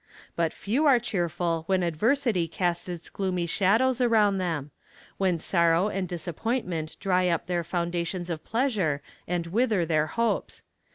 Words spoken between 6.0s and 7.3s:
disappointment dry